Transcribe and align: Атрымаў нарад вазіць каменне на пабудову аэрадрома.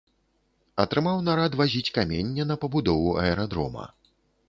Атрымаў 0.83 1.19
нарад 1.27 1.59
вазіць 1.63 1.93
каменне 1.99 2.43
на 2.55 2.61
пабудову 2.67 3.17
аэрадрома. 3.29 3.83